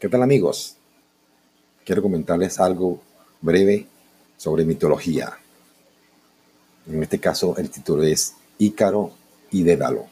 [0.00, 0.76] ¿Qué tal amigos?
[1.84, 3.02] Quiero comentarles algo
[3.42, 3.86] breve
[4.38, 5.36] sobre mitología.
[6.86, 9.10] En este caso el título es Ícaro
[9.50, 10.06] y Dédalo.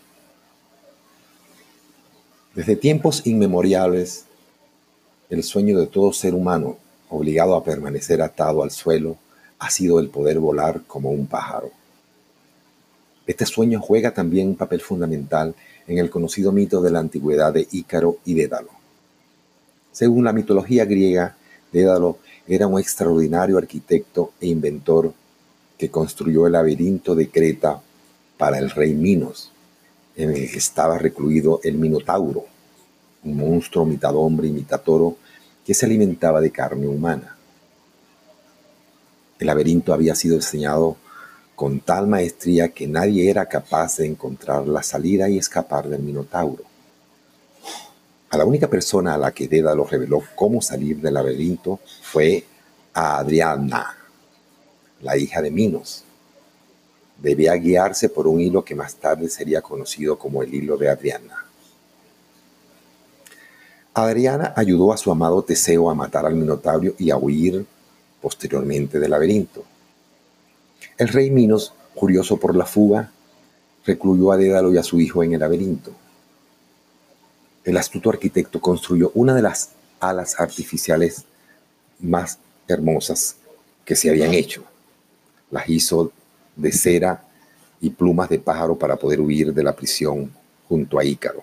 [2.55, 4.27] Desde tiempos inmemoriales,
[5.31, 6.77] el sueño de todo ser humano
[7.09, 9.17] obligado a permanecer atado al suelo
[9.59, 11.71] ha sido el poder volar como un pájaro.
[13.27, 15.55] Este sueño juega también un papel fundamental
[15.87, 18.78] en el conocido mito de la antigüedad de Ícaro y Dédalo.
[19.99, 21.35] Según la mitología griega,
[21.73, 25.13] Dédalo era un extraordinario arquitecto e inventor
[25.77, 27.83] que construyó el laberinto de Creta
[28.37, 29.51] para el rey Minos,
[30.15, 32.45] en el que estaba recluido el Minotauro,
[33.25, 35.17] un monstruo mitad hombre y mitad toro
[35.67, 37.37] que se alimentaba de carne humana.
[39.41, 40.97] El laberinto había sido diseñado
[41.57, 46.68] con tal maestría que nadie era capaz de encontrar la salida y escapar del Minotauro.
[48.31, 52.45] A la única persona a la que Dédalo reveló cómo salir del laberinto fue
[52.93, 53.97] a Adriana,
[55.01, 56.05] la hija de Minos.
[57.17, 61.47] Debía guiarse por un hilo que más tarde sería conocido como el hilo de Adriana.
[63.95, 67.65] Adriana ayudó a su amado Teseo a matar al Minotauro y a huir
[68.21, 69.65] posteriormente del laberinto.
[70.99, 73.11] El rey Minos, curioso por la fuga,
[73.87, 75.93] recluyó a Dédalo y a su hijo en el laberinto
[77.69, 81.25] el astuto arquitecto construyó una de las alas artificiales
[82.01, 83.37] más hermosas
[83.85, 84.65] que se habían hecho.
[85.51, 86.11] Las hizo
[86.57, 87.25] de cera
[87.79, 90.33] y plumas de pájaro para poder huir de la prisión
[90.67, 91.43] junto a Ícaro.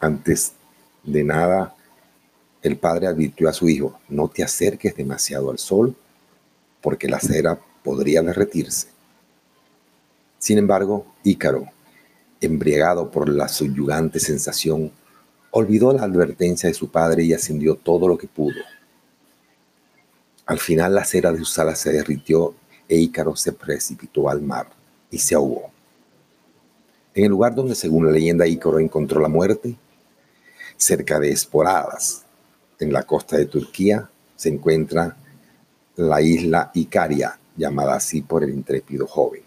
[0.00, 0.52] Antes
[1.02, 1.74] de nada,
[2.62, 5.94] el padre advirtió a su hijo, no te acerques demasiado al sol
[6.80, 8.88] porque la cera podría derretirse.
[10.38, 11.66] Sin embargo, Ícaro,
[12.40, 14.92] embriagado por la subyugante sensación,
[15.50, 18.60] olvidó la advertencia de su padre y ascendió todo lo que pudo.
[20.46, 22.54] Al final la cera de sus alas se derritió
[22.88, 24.68] e Ícaro se precipitó al mar
[25.10, 25.70] y se ahogó.
[27.14, 29.76] En el lugar donde, según la leyenda, Ícaro encontró la muerte,
[30.76, 32.24] cerca de Esporadas,
[32.78, 35.16] en la costa de Turquía, se encuentra
[35.96, 39.42] la isla Icaria, llamada así por el intrépido joven.